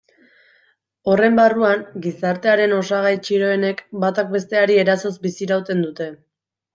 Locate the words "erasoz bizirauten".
4.85-5.85